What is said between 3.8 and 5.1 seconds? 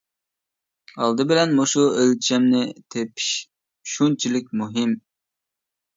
شۇنچىلىك مۇھىم.